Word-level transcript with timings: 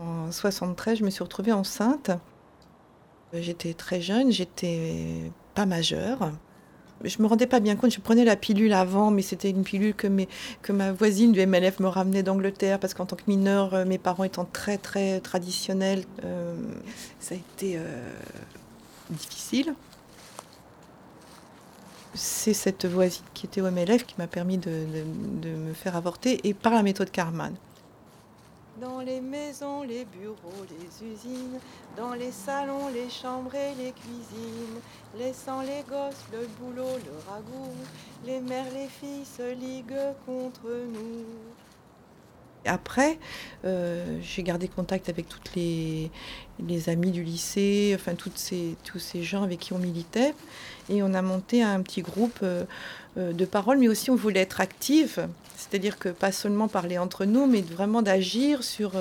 En 0.00 0.32
73, 0.32 0.98
je 0.98 1.04
me 1.04 1.10
suis 1.10 1.22
retrouvée 1.22 1.52
enceinte. 1.52 2.10
J'étais 3.34 3.74
très 3.74 4.00
jeune, 4.00 4.32
j'étais 4.32 5.30
pas 5.54 5.66
majeure. 5.66 6.32
Je 7.04 7.22
me 7.22 7.26
rendais 7.26 7.46
pas 7.46 7.60
bien 7.60 7.76
compte, 7.76 7.92
je 7.92 8.00
prenais 8.00 8.24
la 8.24 8.36
pilule 8.36 8.72
avant, 8.72 9.10
mais 9.10 9.22
c'était 9.22 9.50
une 9.50 9.62
pilule 9.62 9.94
que, 9.94 10.06
ma 10.72 10.92
voisine 10.92 11.32
du 11.32 11.46
MLF 11.46 11.80
me 11.80 11.88
ramenait 11.88 12.22
d'Angleterre, 12.22 12.78
parce 12.78 12.94
qu'en 12.94 13.06
tant 13.06 13.16
que 13.16 13.22
mineure, 13.26 13.74
euh, 13.74 13.84
mes 13.84 13.98
parents 13.98 14.24
étant 14.24 14.44
très 14.44 14.78
très 14.78 15.20
traditionnels, 15.20 16.04
euh, 16.24 16.54
ça 17.20 17.34
a 17.34 17.38
été 17.38 17.76
euh, 17.76 18.10
difficile. 19.10 19.74
C'est 22.14 22.54
cette 22.54 22.86
voisine 22.86 23.24
qui 23.34 23.46
était 23.46 23.60
au 23.60 23.70
MLF 23.70 24.04
qui 24.04 24.14
m'a 24.18 24.26
permis 24.26 24.58
de, 24.58 24.84
de 25.40 25.50
me 25.50 25.72
faire 25.72 25.96
avorter, 25.96 26.40
et 26.46 26.54
par 26.54 26.74
la 26.74 26.82
méthode 26.82 27.10
Karman. 27.10 27.54
Dans 28.80 29.00
les 29.00 29.20
maisons, 29.20 29.82
les 29.82 30.06
bureaux, 30.06 30.64
les 30.70 31.06
usines, 31.06 31.58
dans 31.96 32.14
les 32.14 32.30
salons, 32.30 32.88
les 32.88 33.10
chambres 33.10 33.54
et 33.54 33.74
les 33.74 33.92
cuisines, 33.92 34.80
laissant 35.18 35.60
les 35.60 35.82
gosses, 35.86 36.24
le 36.32 36.46
boulot, 36.58 36.96
le 37.04 37.30
ragoût, 37.30 37.74
les 38.24 38.40
mères, 38.40 38.72
les 38.72 38.88
filles 38.88 39.26
se 39.26 39.52
liguent 39.52 40.14
contre 40.24 40.62
nous. 40.64 41.26
Après, 42.64 43.18
euh, 43.64 44.18
j'ai 44.22 44.42
gardé 44.42 44.68
contact 44.68 45.08
avec 45.08 45.28
toutes 45.28 45.54
les, 45.54 46.10
les 46.58 46.88
amis 46.88 47.10
du 47.10 47.22
lycée, 47.22 47.92
enfin 47.94 48.14
toutes 48.14 48.38
ces, 48.38 48.76
tous 48.84 48.98
ces 48.98 49.22
gens 49.22 49.42
avec 49.42 49.58
qui 49.60 49.72
on 49.72 49.78
militait. 49.78 50.34
Et 50.88 51.02
on 51.02 51.14
a 51.14 51.22
monté 51.22 51.62
un 51.62 51.80
petit 51.82 52.02
groupe 52.02 52.38
euh, 52.42 52.64
euh, 53.16 53.32
de 53.32 53.44
parole, 53.44 53.78
mais 53.78 53.88
aussi 53.88 54.10
on 54.10 54.16
voulait 54.16 54.40
être 54.40 54.60
active. 54.60 55.26
C'est-à-dire 55.60 55.98
que 55.98 56.08
pas 56.08 56.32
seulement 56.32 56.68
parler 56.68 56.98
entre 56.98 57.24
nous, 57.24 57.46
mais 57.46 57.60
vraiment 57.60 58.02
d'agir 58.02 58.64
sur, 58.64 58.92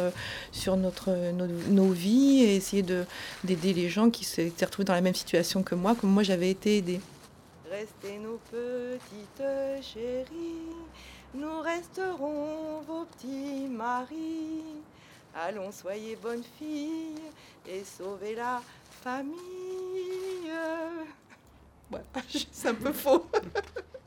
sur 0.52 0.78
notre, 0.78 1.12
nos, 1.32 1.92
vies 1.92 2.44
et 2.44 2.56
essayer 2.56 2.84
d'aider 3.44 3.74
les 3.74 3.90
gens 3.90 4.10
qui 4.10 4.26
s'étaient 4.26 4.66
retrouvés 4.66 4.86
dans 4.86 4.94
la 4.94 5.02
même 5.02 5.16
situation 5.16 5.64
que 5.64 5.76
moi, 5.76 5.96
comme 5.96 6.12
moi 6.12 6.24
j'avais 6.24 6.50
été 6.50 6.78
aidée. 6.78 7.00
Restez 7.72 8.18
nos 8.20 8.40
petites 8.52 9.44
chéries 9.82 10.70
nous 11.36 11.62
resterons 11.62 12.82
vos 12.88 13.06
petits 13.06 13.68
maris. 13.70 14.64
Allons, 15.36 15.72
soyez 15.72 16.16
bonnes 16.16 16.44
filles 16.58 17.22
et 17.68 17.84
sauvez 17.84 18.34
la 18.34 18.62
famille. 19.04 19.38
C'est 22.52 22.70
un 22.70 22.74
peu 22.74 22.92
faux. 22.92 23.28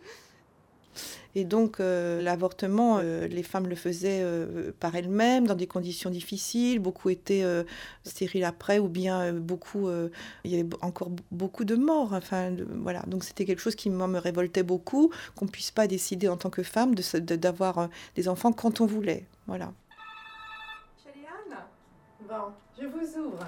Et 1.34 1.44
donc 1.44 1.80
euh, 1.80 2.20
l'avortement, 2.20 2.98
euh, 2.98 3.26
les 3.26 3.42
femmes 3.42 3.66
le 3.66 3.74
faisaient 3.74 4.20
euh, 4.22 4.70
par 4.78 4.94
elles-mêmes 4.94 5.46
dans 5.46 5.54
des 5.54 5.66
conditions 5.66 6.10
difficiles. 6.10 6.78
Beaucoup 6.78 7.08
étaient 7.08 7.44
stériles 8.04 8.44
après, 8.44 8.78
ou 8.78 8.88
bien 8.88 9.32
beaucoup, 9.32 9.88
il 10.44 10.50
y 10.50 10.58
avait 10.58 10.68
encore 10.80 11.10
beaucoup 11.30 11.64
de 11.64 11.74
morts. 11.74 12.12
Enfin, 12.12 12.54
voilà. 12.76 13.02
Donc 13.06 13.24
c'était 13.24 13.44
quelque 13.44 13.60
chose 13.60 13.74
qui 13.74 13.90
moi 13.90 14.06
me 14.06 14.18
révoltait 14.18 14.62
beaucoup, 14.62 15.10
qu'on 15.36 15.46
puisse 15.46 15.70
pas 15.70 15.86
décider 15.86 16.28
en 16.28 16.36
tant 16.36 16.50
que 16.50 16.62
femme 16.62 16.94
d'avoir 16.94 17.88
des 18.14 18.28
enfants 18.28 18.52
quand 18.52 18.80
on 18.80 18.86
voulait. 18.86 19.26
Voilà. 19.46 19.72
bon, 22.28 22.34
je 22.80 22.86
vous 22.86 23.18
ouvre. 23.18 23.46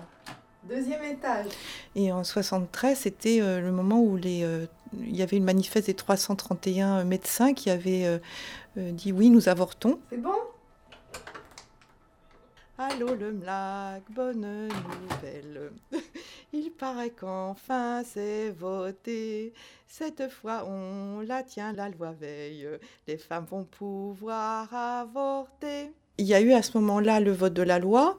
Deuxième 0.69 1.05
étage. 1.05 1.47
Et 1.95 2.11
en 2.11 2.25
73, 2.25 2.97
c'était 2.97 3.39
le 3.41 3.71
moment 3.71 4.01
où 4.01 4.17
les 4.17 4.47
il 5.01 5.17
y 5.17 5.23
avait 5.23 5.37
une 5.37 5.45
manifeste 5.45 5.87
des 5.87 5.95
331 5.95 7.05
médecins 7.05 7.55
qui 7.55 7.71
avaient 7.71 8.07
euh, 8.07 8.19
euh, 8.79 8.91
dit 8.93 9.13
oui, 9.13 9.31
nous 9.31 9.49
avortons. 9.49 9.99
C'est 10.11 10.19
bon? 10.19 10.35
Allô 12.77 13.15
le 13.15 13.33
MLAC, 13.33 14.03
bonne 14.11 14.69
nouvelle. 14.69 15.71
Il 16.53 16.71
paraît 16.73 17.11
qu'enfin 17.11 18.03
c'est 18.03 18.51
voté. 18.51 19.53
Cette 19.87 20.29
fois 20.29 20.67
on 20.69 21.21
la 21.21 21.45
tient, 21.45 21.73
la 21.73 21.89
loi 21.89 22.13
veille. 22.13 22.69
Les 23.07 23.17
femmes 23.17 23.47
vont 23.49 23.65
pouvoir 23.65 24.75
avorter. 24.75 25.93
Il 26.19 26.27
y 26.27 26.35
a 26.35 26.41
eu 26.41 26.53
à 26.53 26.63
ce 26.63 26.77
moment-là 26.79 27.21
le 27.21 27.33
vote 27.33 27.55
de 27.55 27.63
la 27.63 27.79
loi. 27.79 28.19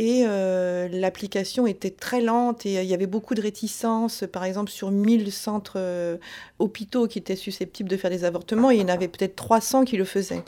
Et 0.00 0.22
euh, 0.24 0.86
l'application 0.92 1.66
était 1.66 1.90
très 1.90 2.20
lente 2.20 2.64
et 2.64 2.78
euh, 2.78 2.82
il 2.84 2.88
y 2.88 2.94
avait 2.94 3.08
beaucoup 3.08 3.34
de 3.34 3.42
réticences. 3.42 4.22
Par 4.30 4.44
exemple, 4.44 4.70
sur 4.70 4.92
1000 4.92 5.32
centres 5.32 5.72
euh, 5.74 6.18
hôpitaux 6.60 7.08
qui 7.08 7.18
étaient 7.18 7.34
susceptibles 7.34 7.88
de 7.88 7.96
faire 7.96 8.08
des 8.08 8.22
avortements, 8.22 8.70
il 8.70 8.80
y 8.80 8.84
en 8.84 8.88
avait 8.88 9.08
peut-être 9.08 9.34
300 9.34 9.84
qui 9.84 9.96
le 9.96 10.04
faisaient. 10.04 10.44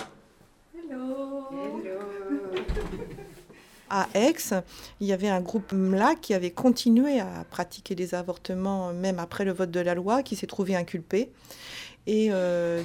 Hello. 0.78 1.48
À 3.92 4.06
Aix, 4.14 4.36
il 5.00 5.08
y 5.08 5.12
avait 5.12 5.28
un 5.28 5.40
groupe 5.40 5.72
MLA 5.72 6.14
qui 6.14 6.32
avait 6.32 6.52
continué 6.52 7.18
à 7.18 7.44
pratiquer 7.50 7.96
des 7.96 8.14
avortements 8.14 8.92
même 8.92 9.18
après 9.18 9.44
le 9.44 9.50
vote 9.50 9.72
de 9.72 9.80
la 9.80 9.96
loi, 9.96 10.22
qui 10.22 10.36
s'est 10.36 10.46
trouvé 10.46 10.76
inculpé. 10.76 11.28
Et 12.06 12.30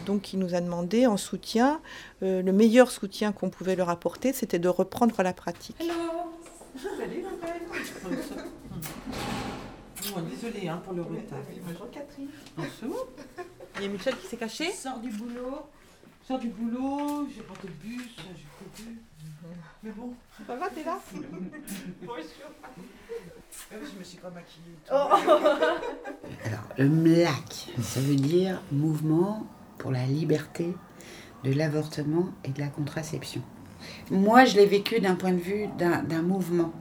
donc, 0.07 0.23
qui 0.23 0.37
nous 0.37 0.55
a 0.55 0.61
demandé 0.61 1.05
en 1.05 1.15
soutien, 1.15 1.79
le 2.21 2.51
meilleur 2.51 2.89
soutien 2.89 3.33
qu'on 3.33 3.51
pouvait 3.51 3.75
leur 3.75 3.89
apporter, 3.89 4.33
c'était 4.33 4.57
de 4.57 4.67
reprendre 4.67 5.21
la 5.21 5.33
pratique. 5.33 5.77
Salut, 6.77 7.23
bon, 10.13 10.21
désolé 10.29 10.67
hein, 10.67 10.81
pour 10.83 10.91
le 10.93 11.03
retard. 11.03 11.39
Bonjour 11.65 11.89
Catherine. 11.89 12.27
Bonjour. 12.57 13.07
Il 13.77 13.83
y 13.83 13.85
a 13.85 13.87
Michel 13.87 14.17
qui 14.17 14.27
s'est 14.27 14.35
caché. 14.35 14.73
Sors 14.73 14.99
du 14.99 15.09
boulot. 15.09 15.69
Sors 16.27 16.37
du 16.37 16.49
boulot. 16.49 17.29
J'ai 17.33 17.39
raté 17.47 17.67
le 17.67 17.73
bus. 17.73 18.17
J'ai 18.17 18.45
couru. 18.59 18.97
Mais 19.83 19.91
bon. 19.91 20.13
Ça 20.45 20.57
va, 20.57 20.69
t'es 20.69 20.83
là 20.83 20.99
Bonjour. 22.01 22.51
Je 23.71 23.97
me 23.97 24.03
suis 24.03 24.17
pas 24.17 24.31
maquillée. 24.31 24.75
Oh. 24.91 24.93
Alors, 26.43 26.67
le 26.77 26.89
MLAC, 26.89 27.69
ça 27.81 28.01
veut 28.01 28.15
dire 28.15 28.61
Mouvement 28.73 29.47
pour 29.77 29.91
la 29.91 30.05
liberté 30.05 30.75
de 31.45 31.53
l'avortement 31.53 32.33
et 32.43 32.49
de 32.49 32.59
la 32.59 32.67
contraception. 32.67 33.41
Moi, 34.12 34.46
je 34.46 34.56
l'ai 34.56 34.66
vécu 34.66 35.00
d'un 35.00 35.16
point 35.16 35.31
de 35.31 35.40
vue 35.40 35.68
d'un 35.78 36.22
mouvement. 36.22 36.72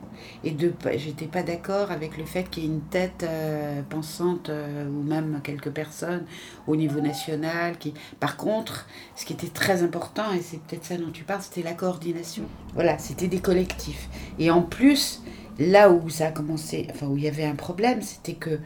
Et 0.42 0.52
de, 0.52 0.72
j'étais 0.96 1.26
pas 1.26 1.42
d'accord 1.42 1.90
avec 1.90 2.16
le 2.16 2.24
fait 2.24 2.48
qu'il 2.48 2.62
y 2.62 2.66
ait 2.66 2.70
une 2.70 2.82
tête 2.82 3.24
euh, 3.24 3.82
pensante 3.88 4.48
euh, 4.48 4.88
ou 4.88 5.02
même 5.02 5.40
quelques 5.42 5.70
personnes 5.70 6.24
au 6.66 6.76
niveau 6.76 7.00
national. 7.00 7.76
Qui... 7.78 7.94
Par 8.20 8.36
contre, 8.36 8.86
ce 9.16 9.24
qui 9.24 9.32
était 9.32 9.48
très 9.48 9.82
important, 9.82 10.32
et 10.32 10.40
c'est 10.40 10.60
peut-être 10.60 10.84
ça 10.84 10.96
dont 10.96 11.10
tu 11.10 11.24
parles, 11.24 11.42
c'était 11.42 11.62
la 11.62 11.74
coordination. 11.74 12.44
Voilà, 12.74 12.98
c'était 12.98 13.26
des 13.26 13.40
collectifs. 13.40 14.08
Et 14.38 14.50
en 14.50 14.62
plus, 14.62 15.22
là 15.58 15.90
où 15.90 16.08
ça 16.08 16.28
a 16.28 16.30
commencé, 16.30 16.86
enfin 16.90 17.06
où 17.06 17.16
il 17.16 17.24
y 17.24 17.28
avait 17.28 17.44
un 17.44 17.56
problème, 17.56 18.00
c'était 18.02 18.34
que 18.34 18.60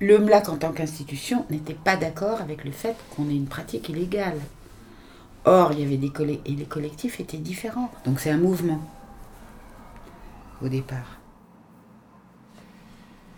le 0.00 0.18
MLAC 0.18 0.48
en 0.48 0.56
tant 0.56 0.72
qu'institution 0.72 1.44
n'était 1.50 1.74
pas 1.74 1.96
d'accord 1.96 2.40
avec 2.40 2.64
le 2.64 2.70
fait 2.70 2.96
qu'on 3.14 3.28
ait 3.28 3.34
une 3.34 3.46
pratique 3.46 3.88
illégale. 3.88 4.38
Or, 5.46 5.72
il 5.72 5.80
y 5.80 5.84
avait 5.84 5.96
des 5.96 6.10
collectifs, 6.10 6.52
et 6.52 6.56
les 6.56 6.64
collectifs 6.64 7.20
étaient 7.20 7.36
différents. 7.36 7.90
Donc 8.04 8.18
c'est 8.18 8.30
un 8.30 8.36
mouvement 8.36 8.80
au 10.60 10.68
départ. 10.68 11.20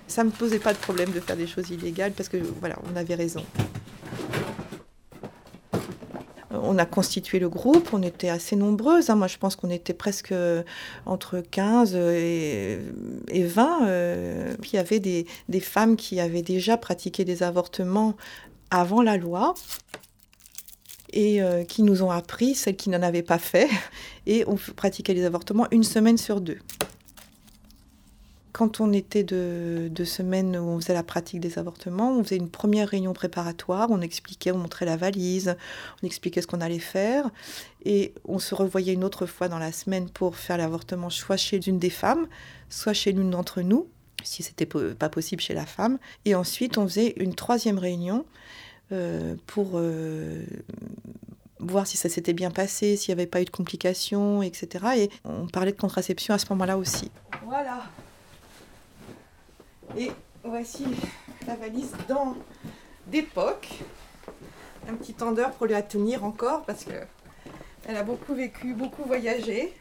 Ça 0.07 0.25
ne 0.25 0.31
me 0.31 0.35
posait 0.35 0.59
pas 0.59 0.73
de 0.73 0.79
problème 0.79 1.11
de 1.11 1.21
faire 1.21 1.37
des 1.37 1.47
choses 1.47 1.69
illégales 1.69 2.13
parce 2.13 2.31
que 2.31 2.39
voilà, 2.61 2.77
on 2.91 2.97
avait 2.97 3.15
raison. 3.15 3.45
On 6.51 6.79
a 6.79 6.87
constitué 6.87 7.39
le 7.39 7.51
groupe, 7.51 7.91
on 7.93 8.03
était 8.03 8.31
assez 8.31 8.57
nombreuses. 8.57 9.11
Hein. 9.11 9.17
Moi, 9.17 9.27
je 9.27 9.37
pense 9.37 9.55
qu'on 9.55 9.69
était 9.69 9.93
presque 9.93 10.33
entre 11.05 11.41
15 11.51 11.95
et, 11.95 12.81
20. 13.31 13.87
Euh, 13.87 14.55
il 14.65 14.73
y 14.73 14.79
avait 14.79 14.99
des 14.99 15.61
femmes 15.61 15.97
qui 15.97 16.21
avaient 16.21 16.43
déjà 16.43 16.79
pratiqué 16.79 17.27
des 17.27 17.43
avortements 17.43 18.17
avant 18.71 19.03
la 19.03 19.19
loi 19.19 19.55
et 21.19 21.43
euh, 21.43 21.65
qui 21.65 21.83
nous 21.83 22.05
ont 22.05 22.13
appris, 22.13 22.55
celles 22.55 22.77
qui 22.77 22.91
n'en 22.91 23.03
avaient 23.03 23.25
pas 23.25 23.39
fait, 23.39 23.69
et 24.27 24.45
on 24.47 24.57
pratiquait 24.77 25.15
les 25.15 25.25
avortements 25.25 25.67
une 25.73 25.83
semaine 25.83 26.17
sur 26.17 26.41
deux. 26.41 26.59
Quand 28.53 28.81
on 28.81 28.93
était 28.93 29.25
de, 29.25 29.89
de 29.91 30.05
semaines 30.05 30.57
où 30.57 30.63
on 30.63 30.81
faisait 30.81 30.95
la 30.95 31.03
pratique 31.03 31.41
des 31.41 31.59
avortements, 31.59 32.13
on 32.13 32.23
faisait 32.23 32.37
une 32.37 32.49
première 32.49 32.89
réunion 32.89 33.15
préparatoire, 33.15 33.89
on 33.91 34.01
expliquait, 34.01 34.53
on 34.53 34.59
montrait 34.59 34.87
la 34.87 34.97
valise, 34.97 35.57
on 36.03 36.07
expliquait 36.07 36.41
ce 36.41 36.47
qu'on 36.47 36.61
allait 36.61 36.79
faire, 36.79 37.29
et 37.85 38.15
on 38.25 38.39
se 38.39 38.55
revoyait 38.55 38.95
une 38.95 39.03
autre 39.03 39.27
fois 39.27 39.49
dans 39.49 39.59
la 39.59 39.73
semaine 39.73 40.09
pour 40.09 40.37
faire 40.37 40.57
l'avortement, 40.57 41.11
soit 41.11 41.37
chez 41.37 41.67
une 41.67 41.81
des 41.81 41.91
femmes, 41.91 42.29
soit 42.71 42.93
chez 42.93 43.11
l'une 43.11 43.31
d'entre 43.31 43.61
nous, 43.63 43.89
si 44.23 44.45
c'était 44.45 44.67
pas 44.67 45.09
possible 45.09 45.43
chez 45.43 45.55
la 45.55 45.67
femme. 45.67 45.99
Et 46.25 46.37
ensuite, 46.37 46.79
on 46.79 46.87
faisait 46.87 47.15
une 47.17 47.35
troisième 47.35 47.79
réunion 47.79 48.25
euh, 48.91 49.35
pour 49.47 49.73
euh, 49.75 50.43
voir 51.71 51.87
si 51.87 51.97
ça 51.97 52.09
s'était 52.09 52.33
bien 52.33 52.51
passé, 52.51 52.97
s'il 52.97 53.15
n'y 53.15 53.21
avait 53.21 53.29
pas 53.29 53.41
eu 53.41 53.45
de 53.45 53.51
complications, 53.51 54.43
etc. 54.43 54.87
Et 54.97 55.11
on 55.25 55.47
parlait 55.47 55.73
de 55.73 55.81
contraception 55.81 56.35
à 56.35 56.39
ce 56.39 56.47
moment-là 56.51 56.77
aussi. 56.77 57.11
Voilà. 57.45 57.85
Et 59.97 60.11
voici 60.45 60.85
la 61.47 61.57
valise 61.57 61.93
dans 62.09 62.37
d'époque. 63.07 63.69
Un 64.89 64.95
petit 64.95 65.15
tendeur 65.15 65.53
pour 65.53 65.67
la 65.67 65.83
tenir 65.83 66.25
encore 66.25 66.65
parce 66.65 66.85
que 66.85 66.93
elle 67.87 67.97
a 67.97 68.03
beaucoup 68.03 68.35
vécu, 68.35 68.75
beaucoup 68.75 69.05
voyagé. 69.05 69.73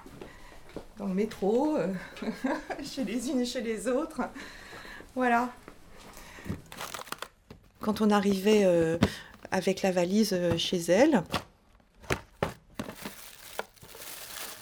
dans 0.97 1.07
le 1.07 1.13
métro, 1.13 1.75
euh, 1.75 1.93
chez 2.83 3.03
les 3.03 3.29
unes 3.29 3.41
et 3.41 3.45
chez 3.45 3.61
les 3.61 3.87
autres. 3.87 4.21
Voilà. 5.15 5.49
Quand 7.81 8.01
on 8.01 8.09
arrivait 8.09 8.63
euh, 8.63 8.97
avec 9.51 9.81
la 9.81 9.91
valise 9.91 10.33
euh, 10.33 10.57
chez 10.57 10.77
elle, 10.77 11.23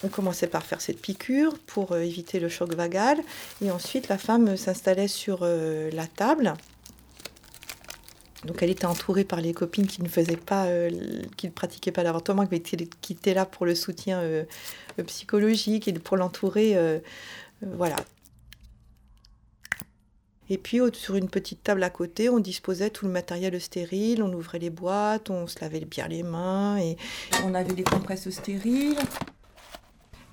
on 0.03 0.07
commençait 0.07 0.47
par 0.47 0.63
faire 0.63 0.81
cette 0.81 1.01
piqûre 1.01 1.57
pour 1.65 1.95
éviter 1.97 2.39
le 2.39 2.49
choc 2.49 2.73
vagal. 2.73 3.17
Et 3.63 3.71
ensuite, 3.71 4.07
la 4.07 4.17
femme 4.17 4.57
s'installait 4.57 5.07
sur 5.07 5.45
la 5.45 6.07
table. 6.07 6.53
Donc 8.43 8.61
elle 8.61 8.69
était 8.69 8.85
entourée 8.85 9.23
par 9.23 9.41
les 9.41 9.53
copines 9.53 9.87
qui 9.87 10.03
ne 10.03 10.07
faisaient 10.07 10.37
pas, 10.37 10.67
qui 11.37 11.47
ne 11.47 11.51
pratiquaient 11.51 11.91
pas 11.91 12.03
l'avortement, 12.03 12.45
qui 12.45 13.13
étaient 13.13 13.33
là 13.33 13.45
pour 13.45 13.65
le 13.65 13.73
soutien 13.73 14.21
psychologique 15.03 15.87
et 15.87 15.93
pour 15.93 16.17
l'entourer. 16.17 16.75
Euh, 16.75 16.99
euh, 17.63 17.67
voilà. 17.75 17.97
Et 20.49 20.59
puis 20.59 20.79
sur 20.93 21.15
une 21.15 21.29
petite 21.29 21.63
table 21.63 21.81
à 21.81 21.89
côté, 21.89 22.29
on 22.29 22.39
disposait 22.39 22.91
tout 22.91 23.05
le 23.05 23.11
matériel 23.11 23.59
stérile, 23.59 24.21
on 24.21 24.31
ouvrait 24.31 24.59
les 24.59 24.69
boîtes, 24.69 25.31
on 25.31 25.47
se 25.47 25.59
lavait 25.59 25.79
bien 25.79 26.07
les 26.07 26.21
mains 26.21 26.77
et 26.77 26.97
on 27.43 27.55
avait 27.55 27.73
les 27.73 27.83
compresses 27.83 28.29
stériles, 28.29 28.99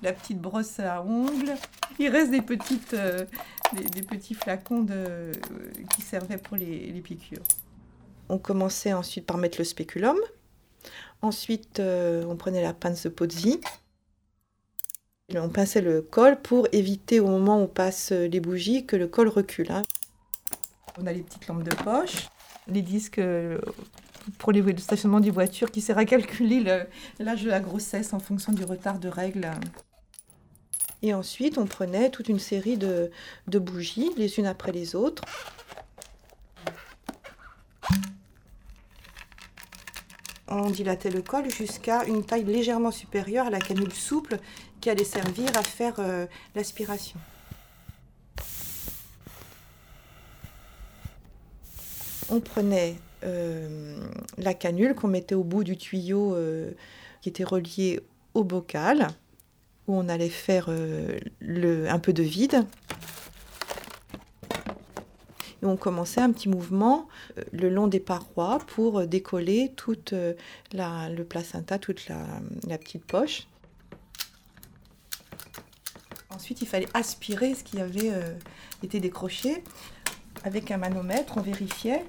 la 0.03 0.13
petite 0.13 0.39
brosse 0.39 0.79
à 0.79 1.01
ongles. 1.03 1.55
Il 1.99 2.09
reste 2.09 2.31
des, 2.31 2.41
petites, 2.41 2.93
euh, 2.93 3.25
des, 3.73 4.01
petits 4.01 4.33
flacons 4.33 4.83
de, 4.83 5.31
qui 5.95 6.01
servaient 6.01 6.37
pour 6.37 6.57
les, 6.57 6.91
les, 6.91 7.01
piqûres. 7.01 7.43
On 8.29 8.37
commençait 8.37 8.93
ensuite 8.93 9.25
par 9.25 9.37
mettre 9.37 9.57
le 9.59 9.63
spéculum. 9.63 10.17
Ensuite, 11.21 11.79
on 11.79 12.35
prenait 12.35 12.61
la 12.61 12.73
pince 12.73 13.03
de 13.03 13.09
Pozzi. 13.09 13.61
On 15.35 15.49
pinçait 15.49 15.81
le 15.81 16.01
col 16.01 16.39
pour 16.41 16.67
éviter 16.73 17.19
au 17.19 17.27
moment 17.27 17.59
où 17.59 17.63
on 17.63 17.67
passe 17.67 18.11
les 18.11 18.39
bougies 18.39 18.85
que 18.85 18.95
le 18.95 19.07
col 19.07 19.29
recule. 19.29 19.71
Hein. 19.71 19.83
On 20.99 21.07
a 21.07 21.13
les 21.13 21.21
petites 21.21 21.47
lampes 21.47 21.63
de 21.63 21.73
poche, 21.73 22.27
les 22.67 22.83
disques 22.83 23.17
euh, 23.17 23.57
pour 24.37 24.51
les, 24.51 24.61
le 24.61 24.77
stationnement 24.77 25.19
des 25.19 25.31
voitures 25.31 25.71
qui 25.71 25.81
sert 25.81 25.97
à 25.97 26.05
calculer 26.05 26.63
l'âge 27.19 27.43
de 27.43 27.49
la 27.49 27.59
grossesse 27.59 28.13
en 28.13 28.19
fonction 28.19 28.51
du 28.51 28.63
retard 28.63 28.99
de 28.99 29.09
règles. 29.09 29.49
Et 31.03 31.13
ensuite, 31.13 31.57
on 31.57 31.65
prenait 31.65 32.09
toute 32.09 32.29
une 32.29 32.39
série 32.39 32.77
de, 32.77 33.11
bougies, 33.47 34.11
les 34.15 34.39
unes 34.39 34.45
après 34.45 34.71
les 34.71 34.95
autres. 34.95 35.21
On 40.47 40.69
dilatait 40.69 41.09
le 41.09 41.21
col 41.21 41.49
jusqu'à 41.51 42.05
une 42.05 42.23
taille 42.25 42.45
légèrement 42.45 42.91
supérieure 42.91 43.47
à 43.47 43.49
la 43.49 43.59
canule 43.59 43.91
souple 43.91 44.37
qui 44.79 44.89
allait 44.89 45.03
servir 45.03 45.49
à 45.57 45.63
faire 45.63 45.95
euh, 45.99 46.25
l'aspiration. 46.55 47.19
On 52.29 52.39
prenait 52.39 52.95
euh, 53.25 53.97
la 54.37 54.53
canule 54.53 54.95
qu'on 54.95 55.09
mettait 55.09 55.35
au 55.35 55.43
bout 55.43 55.65
du 55.65 55.75
tuyau 55.75 56.33
euh, 56.33 56.71
qui 57.21 57.27
était 57.27 57.43
relié 57.43 57.99
au 58.33 58.45
bocal, 58.45 59.09
où 59.87 59.95
on 59.95 60.07
allait 60.09 60.29
faire 60.29 60.69
le, 61.39 61.89
un 61.89 61.99
peu 61.99 62.13
de 62.13 62.23
vide. 62.23 62.65
On 65.61 65.77
commençait 65.77 66.19
un 66.19 66.31
petit 66.31 66.49
mouvement 66.49 67.07
le 67.53 67.69
long 67.69 67.87
des 67.87 68.01
parois 68.01 68.59
pour 68.67 69.07
décoller 69.07 69.71
toute 69.75 70.13
le 70.73 71.23
placenta, 71.23 71.79
toute 71.79 72.07
la 72.07 72.77
petite 72.77 73.05
poche. 73.05 73.47
Ensuite, 76.33 76.61
il 76.61 76.67
fallait 76.67 76.87
aspirer 76.93 77.53
ce 77.53 77.63
qui 77.63 77.79
avait 77.79 78.11
euh, 78.11 78.33
été 78.81 78.99
décroché. 78.99 79.63
Avec 80.43 80.71
un 80.71 80.77
manomètre, 80.77 81.37
on 81.37 81.41
vérifiait 81.41 82.03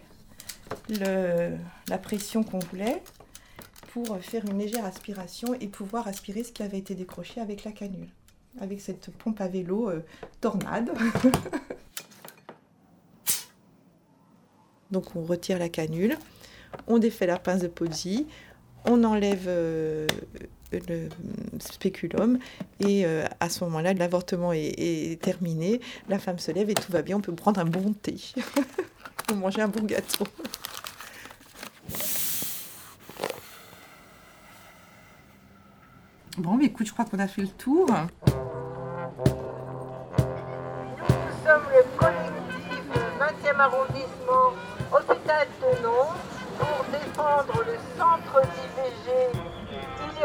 la 0.89 1.99
pression 1.99 2.43
qu'on 2.43 2.59
voulait 2.59 3.03
pour 3.95 4.19
faire 4.19 4.45
une 4.45 4.59
légère 4.59 4.85
aspiration 4.85 5.55
et 5.61 5.69
pouvoir 5.69 6.09
aspirer 6.09 6.43
ce 6.43 6.51
qui 6.51 6.65
avait 6.65 6.79
été 6.79 6.97
décroché 6.97 7.41
avec 7.41 7.63
la 7.63 7.71
canule. 7.71 8.09
Avec 8.61 8.81
cette 8.81 9.13
pompe 9.13 9.41
à 9.41 9.47
vélo 9.47 9.89
euh, 9.89 10.01
tornade. 10.41 10.91
Donc 14.91 15.15
on 15.15 15.23
retire 15.23 15.61
la 15.61 15.69
canule, 15.69 16.19
on 16.89 16.99
défait 16.99 17.27
la 17.27 17.39
pince 17.39 17.61
de 17.61 17.69
Pozzi, 17.69 18.27
on 18.85 19.05
enlève 19.05 19.45
euh, 19.47 20.09
le 20.73 21.09
spéculum 21.61 22.41
et 22.81 23.07
euh, 23.07 23.25
à 23.39 23.49
ce 23.49 23.63
moment-là, 23.65 23.95
l'avortement 23.95 24.53
est, 24.53 25.21
terminé, 25.23 25.81
la 26.09 26.19
femme 26.19 26.41
se 26.41 26.51
lève 26.51 26.69
et 26.69 26.75
tout 26.75 26.91
va 26.91 27.03
bien, 27.03 27.17
on 27.17 27.21
peut 27.21 27.33
prendre 27.35 27.61
un 27.61 27.65
bon 27.65 27.93
thé 27.93 28.17
ou 29.33 29.37
manger 29.37 29.63
un 29.63 29.69
bon 29.69 29.85
gâteau. 29.85 30.25
Bon, 36.45 36.57
mais 36.59 36.67
écoute, 36.67 36.87
je 36.87 36.93
crois 36.93 37.07
qu'on 37.07 37.19
a 37.21 37.27
fait 37.27 37.41
le 37.41 37.49
tour. 37.49 37.89
Nous 37.89 38.35
sommes 41.43 41.65
le 41.73 41.83
collectif 41.97 42.85
20e 43.19 43.59
arrondissement 43.59 44.53
Hôpital 44.93 45.49
de 45.63 45.83
Nantes 45.83 46.21
pour 46.59 46.85
défendre 46.93 47.65
le 47.65 47.79
centre 47.99 48.43
d'IVG 48.43 49.33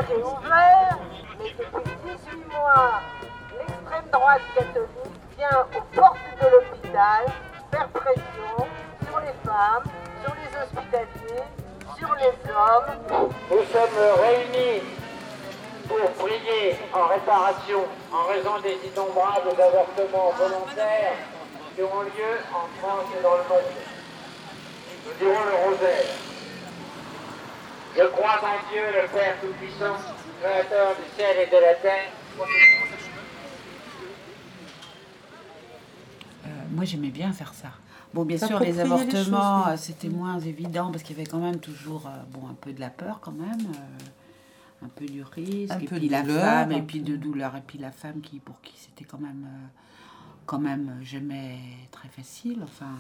réouvert, 0.10 1.00
mais 1.40 1.52
depuis 1.58 1.94
18 2.04 2.54
mois, 2.54 3.00
l'extrême 3.58 4.10
droite 4.12 4.42
catholique 4.54 5.20
vient 5.38 5.62
aux 5.74 5.96
portes 5.96 6.18
de 6.42 6.48
l'hôpital 6.52 7.28
faire 7.72 7.88
pression 7.88 8.68
sur 9.08 9.20
les 9.22 9.36
femmes, 9.46 9.88
sur 10.22 10.36
les 10.36 10.52
hospitaliers, 10.64 11.48
sur 11.98 12.14
les 12.16 12.36
hommes. 12.52 12.92
Nous 13.50 13.64
sommes 13.72 14.00
réunis 14.22 14.99
pour 15.90 16.12
prier 16.24 16.78
en 16.94 17.08
réparation 17.08 17.82
en 18.14 18.24
raison 18.28 18.60
des 18.62 18.78
innombrables 18.88 19.50
avortements 19.50 20.32
volontaires 20.38 21.18
qui 21.76 21.82
ont 21.82 22.02
lieu 22.04 22.34
en 22.54 22.68
France 22.80 23.10
et 23.18 23.24
dans 23.24 23.38
le 23.38 23.46
monde. 23.50 23.74
Nous 25.06 25.14
dirons 25.18 25.44
le 25.46 25.56
rosaire. 25.66 26.14
Je 27.98 28.04
crois 28.04 28.40
en 28.44 28.72
Dieu, 28.72 28.84
le 29.02 29.08
Père 29.08 29.36
Tout-Puissant, 29.42 29.98
Créateur 30.42 30.96
du 30.96 31.04
ciel 31.18 31.38
et 31.42 31.48
de 31.48 31.62
la 31.62 31.74
terre. 31.76 32.12
Euh, 36.46 36.50
moi, 36.70 36.86
j'aimais 36.86 37.10
bien 37.10 37.34
faire 37.34 37.54
ça. 37.54 37.70
Bon, 38.14 38.24
bien 38.24 38.38
sûr, 38.38 38.60
les 38.60 38.80
avortements, 38.80 39.68
euh, 39.68 39.76
c'était 39.76 40.08
moins 40.08 40.40
évident 40.40 40.92
parce 40.92 41.04
qu'il 41.04 41.18
y 41.18 41.20
avait 41.20 41.30
quand 41.30 41.40
même 41.40 41.60
toujours 41.60 42.06
euh, 42.06 42.12
bon, 42.32 42.48
un 42.48 42.54
peu 42.54 42.72
de 42.72 42.80
la 42.80 42.90
peur, 42.90 43.20
quand 43.22 43.34
même, 43.34 43.72
un 44.82 44.90
peu 44.90 45.06
du 45.06 45.24
risque, 45.24 45.74
un 45.74 45.80
et 45.80 45.86
peu 45.86 45.98
puis 45.98 46.08
de 46.08 46.12
la 46.12 46.24
femme, 46.24 46.72
et 46.72 46.82
puis 46.82 47.02
de 47.02 47.16
douleur, 47.16 47.56
et 47.56 47.62
puis 47.66 47.78
la 47.78 47.92
femme 47.92 48.22
qui, 48.22 48.40
pour 48.40 48.62
qui 48.62 48.74
c'était 48.76 49.06
quand 49.06 49.20
même, 49.20 49.48
quand 50.46 50.60
même 50.60 51.00
jamais 51.02 51.58
très 51.92 52.10
facile. 52.10 52.60
Enfin, 52.64 52.96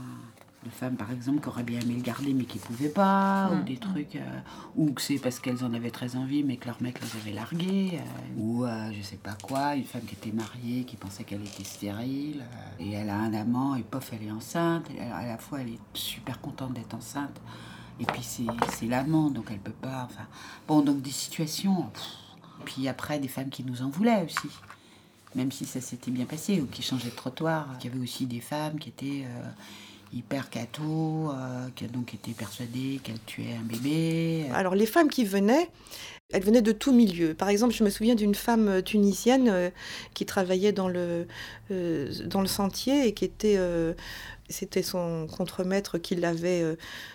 de 0.63 0.69
femmes, 0.69 0.95
par 0.95 1.11
exemple, 1.11 1.41
qui 1.41 1.47
auraient 1.47 1.63
bien 1.63 1.79
aimé 1.79 1.95
le 1.95 2.01
garder, 2.01 2.33
mais 2.33 2.43
qui 2.43 2.57
ne 2.57 2.63
pouvaient 2.63 2.89
pas, 2.89 3.49
ou 3.51 3.57
mm. 3.57 3.63
des 3.63 3.77
trucs, 3.77 4.15
euh, 4.15 4.39
ou 4.75 4.91
que 4.91 5.01
c'est 5.01 5.17
parce 5.17 5.39
qu'elles 5.39 5.63
en 5.63 5.73
avaient 5.73 5.91
très 5.91 6.15
envie, 6.15 6.43
mais 6.43 6.57
que 6.57 6.67
leur 6.67 6.81
mec 6.81 6.99
les 7.01 7.19
avait 7.19 7.33
larguées, 7.33 7.91
euh, 7.93 8.39
ou 8.39 8.65
euh, 8.65 8.91
je 8.91 9.01
sais 9.01 9.17
pas 9.17 9.37
quoi, 9.41 9.75
une 9.75 9.85
femme 9.85 10.03
qui 10.03 10.15
était 10.15 10.31
mariée, 10.31 10.83
qui 10.83 10.97
pensait 10.97 11.23
qu'elle 11.23 11.41
était 11.41 11.63
stérile, 11.63 12.43
et 12.79 12.91
elle 12.91 13.09
a 13.09 13.15
un 13.15 13.33
amant, 13.33 13.75
et 13.75 13.83
pof, 13.83 14.11
elle 14.13 14.27
est 14.27 14.31
enceinte, 14.31 14.89
et 14.91 15.01
à 15.01 15.25
la 15.25 15.37
fois 15.37 15.61
elle 15.61 15.69
est 15.69 15.79
super 15.93 16.41
contente 16.41 16.73
d'être 16.73 16.93
enceinte, 16.93 17.39
et 17.99 18.05
puis 18.05 18.21
c'est 18.23 18.85
l'amant, 18.85 19.29
donc 19.29 19.45
elle 19.51 19.59
peut 19.59 19.71
pas, 19.71 20.07
enfin, 20.09 20.27
bon, 20.67 20.81
donc 20.81 21.01
des 21.01 21.11
situations, 21.11 21.91
puis 22.65 22.87
après 22.87 23.19
des 23.19 23.27
femmes 23.27 23.49
qui 23.49 23.63
nous 23.63 23.81
en 23.81 23.89
voulaient 23.89 24.23
aussi 24.23 24.49
même 25.35 25.51
si 25.51 25.65
ça 25.65 25.79
s'était 25.79 26.09
bien 26.09 26.25
passé, 26.25 26.59
ou 26.59 26.65
qui 26.65 26.81
changeaient 26.81 27.11
de 27.11 27.15
trottoir. 27.15 27.67
Il 27.79 27.85
y 27.85 27.93
avait 27.93 28.01
aussi 28.01 28.25
des 28.25 28.39
femmes 28.39 28.79
qui 28.79 28.89
étaient 28.89 29.25
hyper 30.13 30.49
cato, 30.49 31.31
euh, 31.31 31.67
qui 31.75 31.85
donc 31.85 32.13
été 32.13 32.31
persuadée 32.31 32.99
qu'elle 33.03 33.19
tuait 33.25 33.55
un 33.59 33.63
bébé. 33.63 34.47
Alors 34.53 34.75
les 34.75 34.85
femmes 34.85 35.09
qui 35.09 35.23
venaient, 35.23 35.69
elles 36.31 36.43
venaient 36.43 36.61
de 36.61 36.71
tout 36.71 36.93
milieu. 36.93 37.33
Par 37.33 37.49
exemple, 37.49 37.73
je 37.73 37.83
me 37.83 37.89
souviens 37.89 38.15
d'une 38.15 38.35
femme 38.35 38.67
euh, 38.67 38.81
tunisienne 38.81 39.49
euh, 39.49 39.69
qui 40.13 40.25
travaillait 40.25 40.71
dans 40.71 40.87
le, 40.87 41.27
dans 41.69 42.41
le 42.41 42.47
sentier 42.47 43.07
et 43.07 43.13
qui 43.13 43.25
était... 43.25 43.59
c'était 44.49 44.83
son 44.83 45.27
contremaître 45.27 45.97
qui 45.97 46.15
l'avait 46.15 46.63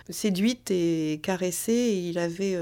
séduite 0.08 0.70
et 0.70 1.20
caressée. 1.22 2.02
Il 2.04 2.18
avait 2.18 2.56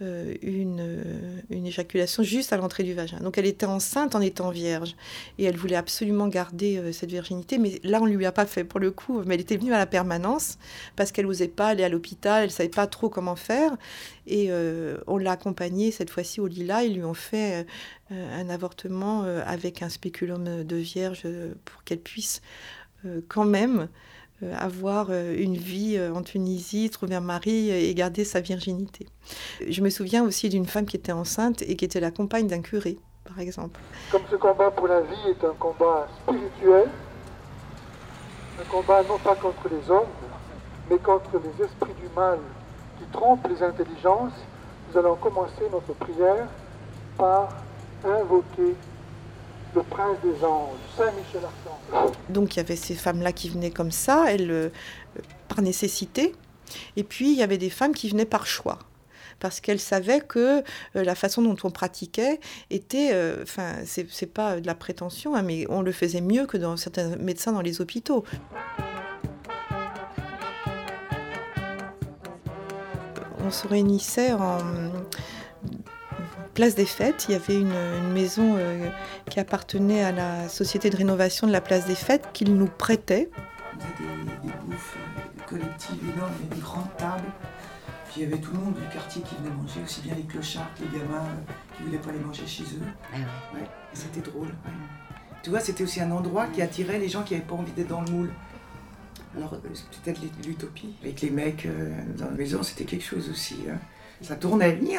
une, 0.00 1.04
une 1.50 1.66
éjaculation 1.66 2.22
juste 2.22 2.52
à 2.52 2.56
l'entrée 2.56 2.82
du 2.82 2.94
vagin. 2.94 3.18
Donc 3.18 3.38
elle 3.38 3.46
était 3.46 3.66
enceinte 3.66 4.14
en 4.14 4.20
étant 4.20 4.50
vierge 4.50 4.96
et 5.38 5.44
elle 5.44 5.56
voulait 5.56 5.76
absolument 5.76 6.28
garder 6.28 6.78
euh, 6.78 6.92
cette 6.92 7.10
virginité, 7.10 7.58
mais 7.58 7.80
là 7.82 8.00
on 8.00 8.06
lui 8.06 8.24
a 8.26 8.32
pas 8.32 8.46
fait 8.46 8.64
pour 8.64 8.80
le 8.80 8.90
coup. 8.90 9.22
Mais 9.24 9.34
elle 9.34 9.40
était 9.40 9.56
venue 9.56 9.72
à 9.72 9.78
la 9.78 9.86
permanence 9.86 10.58
parce 10.96 11.12
qu'elle 11.12 11.26
n'osait 11.26 11.48
pas 11.48 11.68
aller 11.68 11.84
à 11.84 11.88
l'hôpital, 11.88 12.44
elle 12.44 12.50
savait 12.50 12.68
pas 12.68 12.86
trop 12.86 13.08
comment 13.08 13.36
faire 13.36 13.76
et 14.26 14.46
euh, 14.50 14.98
on 15.06 15.18
l'a 15.18 15.32
accompagnée 15.32 15.90
cette 15.90 16.10
fois-ci 16.10 16.40
au 16.40 16.46
Lila. 16.46 16.84
Ils 16.84 16.94
lui 16.94 17.04
ont 17.04 17.14
fait 17.14 17.66
euh, 18.12 18.40
un 18.40 18.48
avortement 18.48 19.24
euh, 19.24 19.42
avec 19.46 19.82
un 19.82 19.88
spéculum 19.88 20.64
de 20.64 20.76
vierge 20.76 21.22
euh, 21.24 21.54
pour 21.64 21.84
qu'elle 21.84 22.00
puisse 22.00 22.40
euh, 22.40 22.79
quand 23.28 23.44
même 23.44 23.88
euh, 24.42 24.54
avoir 24.56 25.08
euh, 25.10 25.34
une 25.36 25.54
vie 25.54 25.98
euh, 25.98 26.14
en 26.14 26.22
Tunisie, 26.22 26.88
trouver 26.88 27.14
un 27.14 27.20
mari 27.20 27.70
et 27.70 27.94
garder 27.94 28.24
sa 28.24 28.40
virginité. 28.40 29.06
Je 29.68 29.82
me 29.82 29.90
souviens 29.90 30.24
aussi 30.24 30.48
d'une 30.48 30.64
femme 30.64 30.86
qui 30.86 30.96
était 30.96 31.12
enceinte 31.12 31.60
et 31.60 31.76
qui 31.76 31.84
était 31.84 32.00
la 32.00 32.10
compagne 32.10 32.46
d'un 32.46 32.62
curé, 32.62 32.96
par 33.24 33.38
exemple. 33.38 33.78
Comme 34.10 34.22
ce 34.30 34.36
combat 34.36 34.70
pour 34.70 34.88
la 34.88 35.02
vie 35.02 35.28
est 35.28 35.44
un 35.44 35.52
combat 35.58 36.08
spirituel, 36.22 36.88
un 38.58 38.64
combat 38.70 39.02
non 39.02 39.18
pas 39.18 39.34
contre 39.34 39.68
les 39.68 39.90
hommes, 39.90 40.08
mais 40.88 40.96
contre 40.96 41.32
les 41.34 41.64
esprits 41.64 41.94
du 42.00 42.08
mal 42.16 42.38
qui 42.98 43.04
trompent 43.12 43.46
les 43.46 43.62
intelligences, 43.62 44.32
nous 44.88 44.98
allons 44.98 45.16
commencer 45.16 45.64
notre 45.70 45.92
prière 45.92 46.48
par 47.18 47.48
invoquer 48.06 48.74
le 49.74 49.82
prince 49.82 50.16
des 50.22 50.44
anges, 50.44 50.78
Saint 50.96 51.12
Michel. 51.12 51.42
Donc 52.28 52.54
il 52.54 52.58
y 52.58 52.60
avait 52.60 52.76
ces 52.76 52.94
femmes-là 52.94 53.32
qui 53.32 53.48
venaient 53.48 53.70
comme 53.70 53.90
ça, 53.90 54.26
elles, 54.28 54.50
euh, 54.50 54.68
par 55.48 55.62
nécessité, 55.62 56.34
et 56.96 57.04
puis 57.04 57.32
il 57.32 57.38
y 57.38 57.42
avait 57.42 57.58
des 57.58 57.70
femmes 57.70 57.94
qui 57.94 58.08
venaient 58.08 58.24
par 58.24 58.46
choix. 58.46 58.78
Parce 59.38 59.60
qu'elles 59.60 59.80
savaient 59.80 60.20
que 60.20 60.58
euh, 60.58 60.62
la 60.94 61.14
façon 61.14 61.40
dont 61.40 61.56
on 61.64 61.70
pratiquait 61.70 62.40
était, 62.68 63.10
euh, 63.12 63.42
enfin, 63.42 63.76
c'est 63.86 64.06
c'est 64.10 64.26
pas 64.26 64.60
de 64.60 64.66
la 64.66 64.74
prétention, 64.74 65.34
hein, 65.34 65.42
mais 65.42 65.66
on 65.70 65.80
le 65.82 65.92
faisait 65.92 66.20
mieux 66.20 66.46
que 66.46 66.58
dans 66.58 66.76
certains 66.76 67.16
médecins 67.16 67.52
dans 67.52 67.62
les 67.62 67.80
hôpitaux. 67.80 68.24
On 73.42 73.50
se 73.50 73.66
réunissait 73.66 74.32
en 74.32 74.58
place 76.54 76.74
des 76.74 76.86
fêtes. 76.86 77.26
Il 77.28 77.32
y 77.32 77.34
avait 77.34 77.56
une, 77.58 77.72
une 77.72 78.12
maison 78.12 78.56
euh, 78.58 78.88
qui 79.28 79.40
appartenait 79.40 80.02
à 80.04 80.12
la 80.12 80.48
société 80.48 80.90
de 80.90 80.96
rénovation 80.96 81.46
de 81.46 81.52
la 81.52 81.60
place 81.60 81.86
des 81.86 81.94
fêtes 81.94 82.28
qu'ils 82.32 82.54
nous 82.54 82.66
prêtait. 82.68 83.30
On 83.76 83.80
faisait 83.80 84.08
des, 84.44 84.48
des 84.48 84.54
bouffes 84.64 84.96
collectives 85.46 85.98
énormes, 86.14 86.32
il 86.40 86.44
y 86.44 86.46
avait 86.46 86.54
des 86.56 86.60
grandes 86.62 86.96
tables. 86.96 87.28
Puis 88.10 88.22
il 88.22 88.28
y 88.28 88.32
avait 88.32 88.40
tout 88.40 88.52
le 88.52 88.58
monde 88.58 88.74
du 88.74 88.86
quartier 88.92 89.22
qui 89.22 89.36
venait 89.36 89.54
manger, 89.54 89.80
aussi 89.84 90.00
bien 90.02 90.14
les 90.16 90.22
clochards 90.24 90.68
que 90.76 90.82
les 90.82 90.98
gamins 90.98 91.24
euh, 91.24 91.52
qui 91.76 91.82
voulaient 91.84 91.98
pas 91.98 92.10
aller 92.10 92.18
manger 92.18 92.46
chez 92.46 92.64
eux. 92.64 92.82
Ah 93.12 93.16
ouais. 93.54 93.60
Ouais, 93.60 93.66
et 93.66 93.96
c'était 93.96 94.20
drôle. 94.28 94.48
ouais. 94.48 94.72
Tu 95.42 95.50
vois, 95.50 95.60
c'était 95.60 95.84
aussi 95.84 96.00
un 96.00 96.10
endroit 96.10 96.46
qui 96.48 96.60
attirait 96.60 96.98
les 96.98 97.08
gens 97.08 97.22
qui 97.22 97.34
n'avaient 97.34 97.46
pas 97.46 97.54
envie 97.54 97.72
d'être 97.72 97.88
dans 97.88 98.02
le 98.02 98.10
moule. 98.10 98.30
Alors, 99.36 99.54
euh, 99.54 99.58
c'est 99.74 99.88
peut-être 100.02 100.20
l'ut- 100.20 100.46
l'utopie. 100.46 100.94
Avec 101.02 101.20
les 101.20 101.30
mecs 101.30 101.64
euh, 101.66 101.90
dans 102.18 102.26
la 102.26 102.32
maison, 102.32 102.62
c'était 102.64 102.84
quelque 102.84 103.04
chose 103.04 103.30
aussi. 103.30 103.56
hein. 103.70 103.78
Ça 104.22 104.36
tournait. 104.36 104.78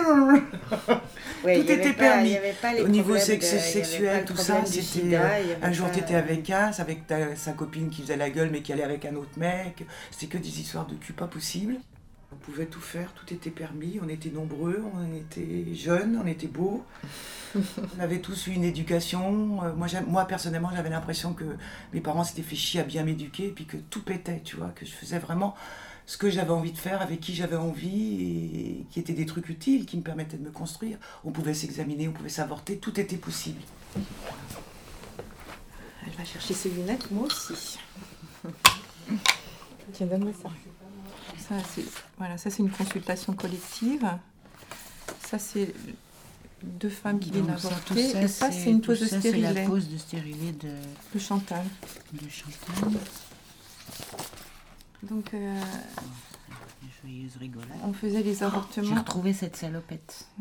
Ouais, 1.43 1.55
Tout 1.59 1.71
était 1.71 1.93
pas- 1.93 1.99
permis. 1.99 2.37
Au 2.83 2.87
niveau 2.87 3.17
sexe- 3.17 3.51
de- 3.53 3.57
sexuel, 3.59 4.25
tout 4.25 4.35
ça, 4.37 4.63
c'était, 4.65 5.17
Un 5.63 5.71
jour, 5.71 5.87
tu 5.91 5.99
étais 5.99 6.13
avec 6.15 6.47
un, 6.51 6.69
avec 6.77 7.07
ta- 7.07 7.35
sa 7.35 7.53
copine 7.53 7.89
qui 7.89 8.03
faisait 8.03 8.17
la 8.17 8.29
gueule, 8.29 8.49
mais 8.51 8.61
qui 8.61 8.71
allait 8.73 8.83
avec 8.83 9.05
un 9.05 9.15
autre 9.15 9.31
mec. 9.37 9.83
C'était 10.11 10.27
que 10.27 10.37
des 10.37 10.59
histoires 10.61 10.85
de 10.85 10.93
cul 10.95 11.13
pas 11.13 11.25
possible. 11.27 11.77
On 12.31 12.35
pouvait 12.35 12.67
tout 12.67 12.79
faire, 12.79 13.11
tout 13.13 13.33
était 13.33 13.49
permis. 13.49 13.99
On 14.05 14.07
était 14.07 14.29
nombreux, 14.29 14.83
on 14.95 15.15
était 15.15 15.73
jeunes, 15.73 16.19
on 16.23 16.27
était 16.27 16.47
beaux. 16.47 16.83
on 17.55 17.99
avait 17.99 18.19
tous 18.19 18.45
eu 18.47 18.51
une 18.51 18.63
éducation. 18.63 19.63
Euh, 19.63 19.73
Moi, 19.75 19.87
moi 20.07 20.25
personnellement, 20.25 20.69
j'avais 20.75 20.89
l'impression 20.91 21.33
que 21.33 21.43
mes 21.93 22.01
parents 22.01 22.23
s'étaient 22.23 22.41
fait 22.43 22.55
chier 22.55 22.81
à 22.81 22.83
bien 22.83 23.03
m'éduquer, 23.03 23.47
et 23.47 23.51
puis 23.51 23.65
que 23.65 23.77
tout 23.77 24.03
pétait, 24.03 24.41
tu 24.45 24.57
vois, 24.57 24.69
que 24.75 24.85
je 24.85 24.91
faisais 24.91 25.17
vraiment 25.19 25.55
ce 26.05 26.17
que 26.17 26.29
j'avais 26.29 26.51
envie 26.51 26.71
de 26.71 26.77
faire, 26.77 27.01
avec 27.01 27.19
qui 27.19 27.33
j'avais 27.33 27.55
envie, 27.55 28.21
et 28.21 28.85
qui 28.91 28.99
étaient 28.99 29.13
des 29.13 29.25
trucs 29.25 29.49
utiles, 29.49 29.85
qui 29.85 29.97
me 29.97 30.01
permettaient 30.01 30.37
de 30.37 30.43
me 30.43 30.51
construire. 30.51 30.97
On 31.23 31.31
pouvait 31.31 31.53
s'examiner, 31.53 32.07
on 32.07 32.11
pouvait 32.11 32.29
s'avorter, 32.29 32.77
tout 32.77 32.99
était 32.99 33.17
possible. 33.17 33.61
Elle 33.95 34.03
va 36.17 36.25
chercher 36.25 36.53
ses 36.53 36.69
lunettes, 36.69 37.09
moi 37.11 37.25
aussi. 37.25 37.79
Tiens, 39.93 40.07
donne-moi 40.07 40.31
ça. 40.41 40.49
Ça, 41.37 41.55
c'est 41.73 41.83
voilà, 42.17 42.37
ça, 42.37 42.49
c'est 42.49 42.59
une 42.59 42.69
consultation 42.69 43.33
collective. 43.33 44.05
Ça, 45.27 45.39
c'est 45.39 45.73
deux 46.63 46.89
femmes 46.89 47.19
qui 47.19 47.31
viennent 47.31 47.47
Donc 47.47 47.59
ça, 47.59 47.67
avorter. 47.67 48.17
Et 48.17 48.27
ça, 48.27 48.51
c'est 48.51 48.69
une 48.69 48.81
pause 48.81 48.99
de 48.99 49.05
c'est 49.05 49.15
la 49.15 49.19
stérilet 49.19 49.65
pause 49.65 49.89
de 49.89 49.97
stérilet 49.97 50.51
de, 50.53 50.69
de 51.13 51.19
Chantal. 51.19 51.65
de 52.13 52.29
Chantal. 52.29 52.91
Donc, 55.03 55.33
euh, 55.33 55.59
Joyeuse 57.03 57.35
rigolade. 57.39 57.67
on 57.83 57.93
faisait 57.93 58.21
les 58.21 58.35
J'ai 58.35 58.43
avortements. 58.43 58.95
retrouvé 58.95 59.33
cette 59.33 59.55
salopette. 59.55 60.27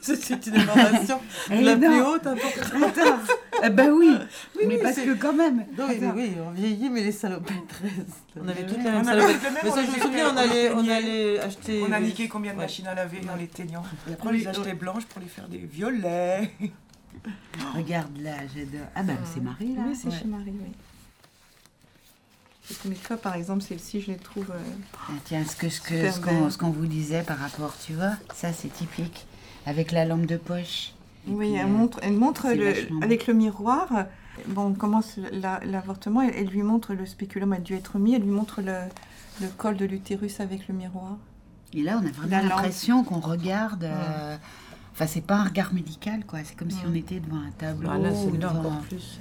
C'est 0.00 0.46
une 0.46 0.56
information 0.56 1.20
Eh 1.50 1.62
non. 1.76 2.08
haute 2.08 2.26
importante. 2.26 2.82
Attends, 2.82 3.18
eh 3.64 3.70
ben 3.70 3.90
oui, 3.92 4.10
Oui, 4.56 4.62
mais 4.66 4.76
oui, 4.76 4.80
parce 4.82 4.94
c'est- 4.94 5.04
que 5.04 5.12
quand 5.14 5.32
même. 5.34 5.66
Non, 5.76 5.86
mais 5.88 5.96
Attends. 6.02 6.14
oui, 6.16 6.32
on 6.46 6.50
vieillit, 6.52 6.88
mais 6.90 7.02
les 7.02 7.12
salopettes 7.12 7.72
restent. 7.82 8.24
On 8.40 8.48
avait 8.48 8.64
toutes 8.66 8.78
les 8.78 8.84
mêmes 8.84 9.02
On 9.04 9.08
avait 9.08 9.34
je 9.34 9.90
me 9.96 10.00
souviens, 10.00 10.32
on 10.32 10.36
allait, 10.36 10.70
on 10.72 10.88
allait 10.88 11.38
acheter. 11.40 11.82
On 11.86 11.92
a 11.92 12.00
des- 12.00 12.06
niqué 12.06 12.28
combien 12.28 12.52
de 12.52 12.58
Ouais. 12.58 12.64
machines 12.64 12.86
à 12.86 12.94
laver 12.94 13.20
en 13.30 13.36
les 13.36 13.48
teignant 13.48 13.82
Et 14.08 14.12
après, 14.14 14.28
on 14.28 14.32
les 14.32 14.46
achetait 14.46 14.74
blanches 14.74 15.04
pour 15.06 15.20
les 15.20 15.28
faire 15.28 15.48
des 15.48 15.58
violets. 15.58 16.50
Regarde 17.74 18.16
là, 18.18 18.36
j'adore. 18.54 18.86
Ah 18.94 19.02
ben 19.02 19.18
c'est 19.24 19.40
Marie 19.42 19.74
là. 19.74 19.82
Oui, 19.86 19.94
c'est 19.96 20.08
Ouais. 20.08 20.14
chez 20.18 20.24
Marie, 20.26 20.44
oui. 20.54 20.72
Mais 22.84 22.94
toi, 22.96 23.16
par 23.16 23.34
exemple, 23.34 23.62
celle-ci, 23.62 24.00
je 24.02 24.08
les 24.12 24.16
trouve. 24.18 24.50
euh, 24.50 24.58
Ah, 25.08 25.12
tiens, 25.24 25.44
ce 25.44 25.56
que 25.56 25.68
ce 25.68 25.80
que 25.80 26.10
ce 26.10 26.20
qu'on 26.20 26.48
qu'on 26.50 26.70
vous 26.70 26.86
disait 26.86 27.22
par 27.22 27.38
rapport, 27.38 27.74
tu 27.84 27.94
vois, 27.94 28.12
ça 28.34 28.52
c'est 28.52 28.68
typique 28.72 29.26
avec 29.66 29.92
la 29.92 30.04
lampe 30.04 30.26
de 30.26 30.36
poche. 30.36 30.92
Et 31.26 31.30
Oui, 31.30 31.48
puis, 31.50 31.54
elle 31.58 31.66
euh, 31.66 31.68
montre, 31.68 31.98
elle 32.02 32.12
montre 32.14 32.48
le- 32.52 32.64
vachement 32.72 33.00
avec 33.00 33.26
le 33.26 33.34
miroir. 33.34 33.88
Bon, 34.48 34.66
on 34.66 34.72
commence 34.74 35.16
la- 35.32 35.60
l'avortement, 35.64 36.22
elle, 36.22 36.34
elle 36.36 36.46
lui 36.48 36.62
montre 36.62 36.94
le 36.94 37.06
spéculum 37.06 37.52
a 37.52 37.58
dû 37.58 37.74
être 37.74 37.98
mis, 37.98 38.14
elle 38.14 38.22
lui 38.22 38.30
montre 38.30 38.62
le, 38.62 38.74
le 39.40 39.48
col 39.56 39.76
de 39.76 39.84
l'utérus 39.84 40.40
avec 40.40 40.68
le 40.68 40.74
miroir. 40.74 41.16
Et 41.74 41.82
là, 41.82 42.00
on 42.02 42.06
a 42.06 42.10
vraiment 42.10 42.48
l'impression 42.48 43.02
qu'on 43.04 43.20
regarde. 43.20 43.84
euh, 43.84 44.36
Enfin, 44.94 45.06
c'est 45.06 45.20
pas 45.20 45.36
un 45.36 45.44
regard 45.44 45.72
médical, 45.72 46.24
quoi. 46.26 46.40
C'est 46.42 46.56
comme 46.56 46.70
si 46.72 46.80
on 46.90 46.92
était 46.94 47.20
devant 47.20 47.36
un 47.40 47.50
tableau. 47.56 47.88
Ah, 47.92 47.98
là, 47.98 48.12
c'est 48.12 48.26
ou 48.26 48.32
là 48.32 48.48
devant- 48.48 48.58
encore 48.60 48.80
plus. 48.80 49.20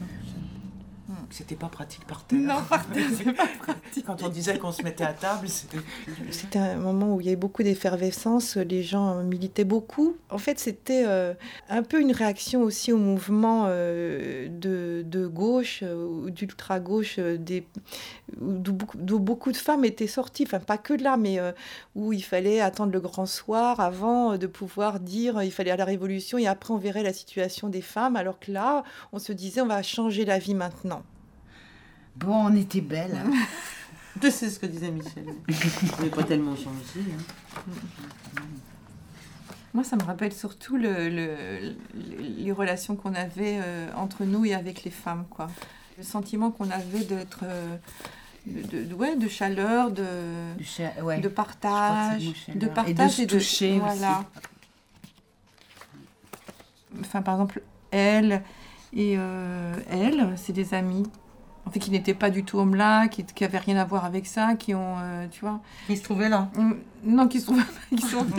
C'était 1.29 1.55
pas 1.55 1.67
pratique 1.67 2.05
par 2.07 2.23
terre. 2.23 2.39
Non, 2.39 2.61
par 2.69 2.87
terre, 2.87 3.05
c'est 3.15 3.33
pas 3.33 3.47
pratique. 3.59 4.05
Quand 4.05 4.23
on 4.23 4.29
disait 4.29 4.57
qu'on 4.59 4.71
se 4.71 4.81
mettait 4.81 5.03
à 5.03 5.13
table, 5.13 5.49
c'était. 5.49 5.77
C'était 6.31 6.59
un 6.59 6.77
moment 6.77 7.13
où 7.15 7.19
il 7.21 7.25
y 7.25 7.29
avait 7.29 7.35
beaucoup 7.35 7.63
d'effervescence, 7.63 8.55
les 8.55 8.81
gens 8.81 9.23
militaient 9.23 9.65
beaucoup. 9.65 10.15
En 10.29 10.37
fait, 10.37 10.57
c'était 10.57 11.03
euh, 11.05 11.33
un 11.69 11.83
peu 11.83 11.99
une 11.99 12.11
réaction 12.13 12.61
aussi 12.61 12.93
au 12.93 12.97
mouvement 12.97 13.65
euh, 13.67 14.47
de, 14.49 15.03
de 15.05 15.27
gauche 15.27 15.81
euh, 15.83 16.05
ou 16.07 16.29
d'ultra-gauche, 16.29 17.15
euh, 17.19 17.37
des- 17.37 17.67
d'où 18.39 19.19
beaucoup, 19.19 19.51
de 19.51 19.57
femmes 19.57 19.85
étaient 19.85 20.07
sorties, 20.07 20.43
enfin 20.47 20.59
pas 20.59 20.77
que 20.77 20.93
de 20.93 21.03
là, 21.03 21.17
mais 21.17 21.39
euh, 21.39 21.51
où 21.95 22.13
il 22.13 22.23
fallait 22.23 22.61
attendre 22.61 22.91
le 22.91 22.99
grand 22.99 23.25
soir 23.25 23.79
avant 23.79 24.37
de 24.37 24.47
pouvoir 24.47 24.99
dire 24.99 25.41
il 25.43 25.51
fallait 25.51 25.71
à 25.71 25.77
la 25.77 25.85
révolution 25.85 26.37
et 26.37 26.47
après 26.47 26.73
on 26.73 26.77
verrait 26.77 27.03
la 27.03 27.13
situation 27.13 27.69
des 27.69 27.81
femmes, 27.81 28.15
alors 28.15 28.39
que 28.39 28.51
là, 28.51 28.83
on 29.11 29.19
se 29.19 29.31
disait 29.33 29.61
on 29.61 29.67
va 29.67 29.81
changer 29.83 30.25
la 30.25 30.39
vie 30.39 30.53
maintenant. 30.55 31.03
Bon, 32.17 32.47
on 32.47 32.55
était 32.55 32.81
belles. 32.81 33.15
hein. 33.25 33.31
Tu 34.21 34.31
sais 34.31 34.49
ce 34.49 34.59
que 34.59 34.65
disait 34.65 34.89
Michel. 34.89 35.25
On 35.99 36.03
n'est 36.03 36.09
pas 36.09 36.23
tellement 36.23 36.55
changé. 36.55 37.01
hein. 37.07 37.71
Moi, 39.75 39.83
ça 39.83 39.95
me 39.95 40.01
rappelle 40.01 40.33
surtout 40.33 40.75
le, 40.75 41.07
le- 41.09 41.75
les 42.39 42.51
relations 42.51 42.95
qu'on 42.95 43.13
avait 43.13 43.59
euh, 43.63 43.89
entre 43.95 44.23
nous 44.23 44.43
et 44.45 44.55
avec 44.55 44.83
les 44.85 44.89
femmes, 44.91 45.25
quoi. 45.29 45.51
Le 45.99 46.03
sentiment 46.03 46.49
qu'on 46.49 46.71
avait 46.71 47.03
d'être, 47.03 47.41
euh, 47.43 47.75
de, 48.47 48.85
de- 48.85 48.93
ouais, 48.95 49.15
de 49.15 49.27
chaleur, 49.27 49.91
de, 49.91 50.05
cha- 50.63 50.93
ouais. 51.03 51.21
partage, 51.29 52.23
c'est 52.47 52.57
de 52.57 52.65
partage 52.67 53.19
Et 53.19 53.25
de 53.27 53.31
se 53.33 53.35
toucher 53.37 53.71
aussi. 53.73 53.79
voilà. 53.79 54.23
Enfin, 57.01 57.21
par 57.21 57.35
exemple, 57.35 57.61
elle 57.91 58.41
et 58.93 59.13
euh, 59.19 59.75
elle, 59.91 60.33
c'est 60.37 60.53
des 60.53 60.73
amis. 60.73 61.03
En 61.67 61.69
fait, 61.69 61.79
qui 61.79 61.91
n'étaient 61.91 62.13
pas 62.13 62.29
du 62.29 62.45
tout 62.45 62.59
homme-là, 62.59 63.09
qui 63.09 63.25
n'avaient 63.41 63.57
rien 63.57 63.75
à 63.75 63.83
voir 63.83 64.05
avec 64.05 64.25
ça, 64.25 64.55
qui 64.55 64.73
ont, 64.73 64.95
euh, 64.99 65.27
tu 65.29 65.41
vois, 65.41 65.59
Il 65.89 65.97
se 65.97 66.03
trouvait 66.03 66.29
là. 66.29 66.47
Mm, 66.55 66.71
non, 67.03 67.27
qui 67.27 67.41
se 67.41 67.47
trouvent, 67.47 67.61
qui 67.89 68.03
sont 68.03 68.25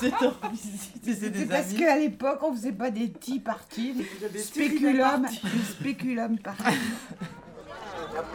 C'est 0.00 0.12
en 0.24 0.32
visite. 0.50 0.92
C'est 1.04 1.14
C'est 1.14 1.30
des 1.30 1.46
parce 1.46 1.72
qu'à 1.72 1.96
l'époque, 1.96 2.40
on 2.42 2.52
faisait 2.52 2.72
pas 2.72 2.90
des 2.90 3.08
tea 3.10 3.38
parties, 3.38 3.94
des 4.32 4.38
spéculum, 4.40 5.22
des 5.22 5.62
spéculum 5.72 6.38
parties. 6.38 6.76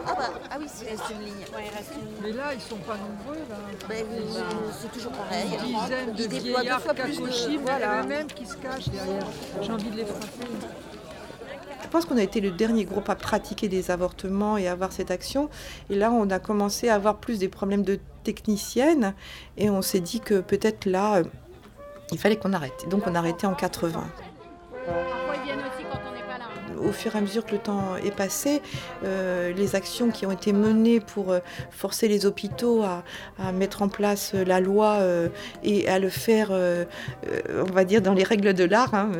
Ah 0.07 0.13
bah, 0.17 0.29
ah 0.49 0.55
oui, 0.59 0.67
s'il 0.73 0.87
reste 0.87 1.03
une 1.11 1.25
ligne. 1.25 1.33
Ouais, 1.53 1.65
il 1.65 1.75
reste 1.75 1.91
une 1.95 2.07
ligne. 2.07 2.17
Mais 2.21 2.31
là, 2.31 2.53
ils 2.53 2.61
sont 2.61 2.77
pas 2.77 2.95
nombreux, 2.95 3.39
là. 3.49 3.57
Ben, 3.89 4.05
euh, 4.05 4.41
c'est 4.79 4.91
toujours 4.91 5.11
pareil. 5.11 5.47
Une 5.51 5.79
dizaine 5.81 6.13
de 6.13 6.23
vieillards 6.39 6.81
fois 6.81 6.93
plus 6.93 7.17
de... 7.17 7.25
cacochis, 7.25 7.57
Voilà. 7.57 8.03
même 8.03 8.27
qui 8.27 8.45
se 8.45 8.55
cachent 8.55 8.89
derrière. 8.89 9.25
J'ai 9.61 9.71
envie 9.71 9.89
de 9.89 9.97
les 9.97 10.05
frapper. 10.05 10.47
Pense 11.91 12.05
qu'on 12.05 12.17
a 12.17 12.23
été 12.23 12.39
le 12.39 12.51
dernier 12.51 12.85
groupe 12.85 13.09
à 13.09 13.15
pratiquer 13.15 13.67
des 13.67 13.91
avortements 13.91 14.55
et 14.55 14.69
avoir 14.69 14.93
cette 14.93 15.11
action. 15.11 15.49
Et 15.89 15.95
là, 15.95 16.09
on 16.09 16.29
a 16.29 16.39
commencé 16.39 16.87
à 16.87 16.95
avoir 16.95 17.17
plus 17.17 17.37
des 17.37 17.49
problèmes 17.49 17.83
de 17.83 17.99
techniciennes. 18.23 19.13
Et 19.57 19.69
on 19.69 19.81
s'est 19.81 19.99
dit 19.99 20.21
que 20.21 20.39
peut-être 20.39 20.85
là, 20.85 21.17
euh, 21.17 21.23
il 22.13 22.17
fallait 22.17 22.37
qu'on 22.37 22.53
arrête. 22.53 22.87
Donc 22.89 23.03
on 23.07 23.15
a 23.15 23.19
arrêté 23.19 23.45
en 23.45 23.53
80. 23.53 24.05
Au 26.83 26.91
fur 26.91 27.15
et 27.15 27.17
à 27.17 27.21
mesure 27.21 27.45
que 27.45 27.51
le 27.51 27.59
temps 27.59 27.95
est 28.03 28.15
passé, 28.15 28.61
euh, 29.03 29.53
les 29.53 29.75
actions 29.75 30.09
qui 30.09 30.25
ont 30.25 30.31
été 30.31 30.53
menées 30.53 30.99
pour 30.99 31.31
euh, 31.31 31.39
forcer 31.69 32.07
les 32.07 32.25
hôpitaux 32.25 32.83
à, 32.83 33.03
mettre 33.53 33.81
en 33.81 33.89
place 33.89 34.31
euh, 34.35 34.45
la 34.45 34.59
loi 34.59 34.99
et 35.63 35.87
à 35.87 35.99
le 35.99 36.09
faire, 36.09 36.51
on 36.51 37.71
va 37.71 37.83
dire, 37.85 38.01
dans 38.01 38.13
les 38.13 38.23
règles 38.23 38.53
de 38.53 38.63
l'art, 38.63 38.93
hein, 38.93 39.11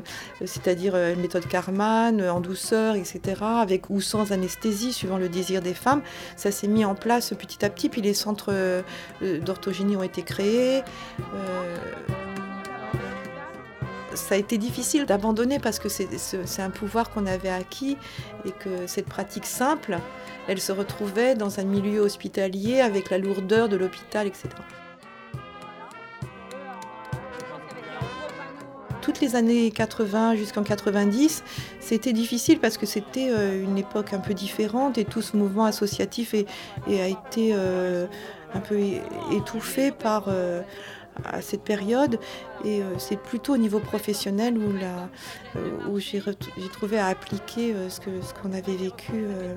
c'est-à-dire 0.46 0.94
euh, 0.96 1.15
méthode 1.15 1.48
Karman, 1.48 2.20
euh, 2.20 2.34
en 2.34 2.39
douceur, 2.39 2.96
etc., 2.96 3.22
avec 3.41 3.89
ou 3.89 4.01
sans 4.01 4.32
anesthésie, 4.32 4.94
suivant 4.94 5.18
le 5.18 5.30
désir 5.30 5.62
des 5.62 5.74
femmes, 5.74 6.01
ça 6.36 6.51
s'est 6.51 6.68
mis 6.68 6.86
en 6.86 6.96
place 6.96 7.34
petit 7.34 7.63
à 7.65 7.70
petit, 7.70 7.89
puis 7.89 8.01
les 8.01 8.13
centres 8.13 8.53
d'orthogénie 9.22 9.96
ont 9.96 10.03
été 10.03 10.24
créés. 10.24 10.84
Ça 14.13 14.36
a 14.36 14.38
été 14.38 14.58
difficile 14.58 15.06
d'abandonner 15.06 15.60
parce 15.60 15.80
que 15.80 15.89
c'est 15.89 16.62
un 16.62 16.70
pouvoir 16.70 17.10
qu'on 17.10 17.25
avait 17.25 17.50
acquis 17.50 17.98
et 18.46 18.51
que 18.51 18.88
cette 18.88 19.08
pratique 19.08 19.46
simple, 19.46 19.98
elle 20.48 20.60
se 20.60 20.72
retrouvait 20.72 21.36
dans 21.36 21.60
un 21.60 21.63
milieu 21.63 22.01
hospitalier 22.01 22.82
avec 22.82 23.10
la 23.10 23.18
lourdeur 23.18 23.70
de 23.70 23.77
l'hôpital, 23.77 24.27
etc. 24.27 24.50
Toutes 29.01 29.20
les 29.20 29.36
années 29.36 29.72
80 29.72 30.36
jusqu'en 30.36 30.63
90, 30.63 31.44
c'était 31.80 32.13
difficile 32.13 32.60
parce 32.60 32.77
que 32.77 32.86
c'était 32.86 33.32
euh, 33.32 33.63
une 33.63 33.77
époque 33.80 34.13
un 34.13 34.20
peu 34.20 34.36
différente 34.36 35.00
et 35.00 35.06
tout 35.06 35.24
ce 35.24 35.36
mouvement 35.36 35.65
associatif 35.65 36.36
a 36.36 37.08
été 37.08 37.51
euh, 37.53 38.06
un 38.53 38.60
peu 38.60 38.80
étouffé 39.32 39.91
par 39.91 40.25
euh, 40.27 40.62
à 41.25 41.42
cette 41.42 41.63
période. 41.63 42.20
Et 42.66 42.82
euh, 42.82 42.98
c'est 43.00 43.18
plutôt 43.18 43.54
au 43.54 43.58
niveau 43.58 43.80
professionnel 43.80 44.58
où, 44.58 44.72
la- 44.74 45.10
euh, 45.56 45.88
où 45.90 46.00
j'ai 46.00 46.22
trouvé 46.72 47.00
à 47.00 47.08
appliquer 47.08 47.74
euh, 47.74 47.90
ce 47.90 48.00
que- 48.00 48.22
ce 48.22 48.34
qu'on 48.34 48.54
avait 48.54 48.75
vécu 48.75 49.12
euh, 49.13 49.56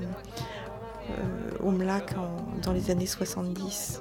euh, 1.11 1.51
au 1.63 1.71
MLAC 1.71 2.15
en- 2.17 2.45
dans 2.63 2.73
les 2.73 2.91
années 2.91 3.07
70. 3.07 4.01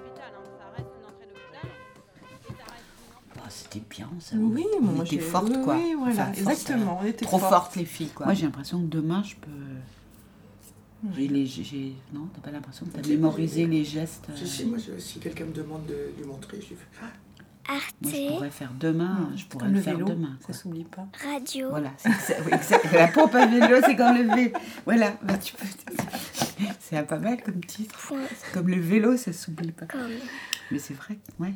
Bah, 3.36 3.42
C'était 3.50 3.84
bien, 3.90 4.10
ça. 4.20 4.36
Oui, 4.38 4.66
on 4.80 4.84
moi, 4.84 5.06
était 5.06 5.18
oui, 5.18 5.54
quoi. 5.64 5.76
oui, 5.76 5.96
voilà, 5.98 6.12
Enfin, 6.14 6.32
exactement, 6.34 7.00
on 7.02 7.06
était 7.06 7.26
Trop 7.26 7.40
fortes. 7.40 7.52
fortes, 7.54 7.76
les 7.76 7.86
filles, 7.86 8.10
quoi. 8.10 8.26
Moi, 8.28 8.36
j'ai 8.36 8.46
l'impression 8.46 8.80
que 8.82 8.88
demain, 8.88 9.24
je 9.24 9.36
peux. 9.36 9.50
J'ai 11.18 11.28
les, 11.28 11.46
j'ai- 11.46 11.94
Non, 12.14 12.30
t'as 12.34 12.40
pas 12.40 12.52
l'impression 12.52 12.86
que 12.86 12.92
t'as 12.92 13.06
mémorisé 13.08 13.66
les 13.68 13.84
gestes 13.84 14.26
Si, 14.36 14.48
si, 14.48 14.66
moi, 14.66 14.78
je- 14.78 14.98
si 15.02 15.20
quelqu'un 15.20 15.44
me 15.46 15.52
demande 15.52 15.86
de 15.86 16.12
lui 16.18 16.26
montrer, 16.26 16.62
je 16.62 16.70
lui 16.70 16.76
fais 16.78 16.88
Ah, 17.70 17.74
Moi, 18.02 18.12
je 18.12 18.28
pourrais 18.34 18.50
faire 18.50 18.72
demain, 18.78 19.32
je 19.36 19.46
pourrais 19.46 19.66
Comme 19.66 19.72
le, 19.74 19.78
le 19.80 19.84
faire 19.84 19.94
vélo, 19.96 20.06
demain. 20.08 20.38
ça 20.46 20.52
s'oublie 20.54 20.84
pas. 20.84 21.08
Radio. 21.24 21.70
Voilà, 21.70 21.92
c'est 21.98 22.38
oui. 22.46 22.52
La 22.94 23.08
pompe 23.08 23.34
à 23.36 23.46
vélo, 23.46 23.78
c'est 23.86 23.96
comme 23.96 24.18
le 24.18 24.36
vélo. 24.36 24.52
Voilà, 24.86 25.14
bah, 25.24 25.38
tu 25.38 25.54
peux. 25.56 25.66
C'est 26.80 27.08
pas 27.08 27.18
mal 27.18 27.42
comme 27.42 27.64
titre. 27.66 28.14
Comme 28.54 28.68
le 28.68 28.80
vélo, 28.80 29.18
ça 29.18 29.34
s'oublie 29.34 29.72
pas. 29.72 29.86
Mais 30.72 30.78
c'est 30.80 30.94
vrai, 30.94 31.18
ouais. 31.40 31.54